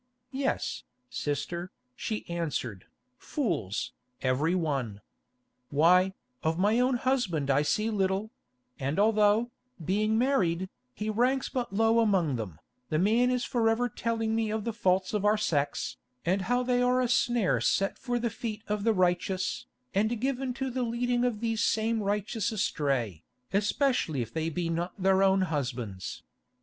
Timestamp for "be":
24.49-24.67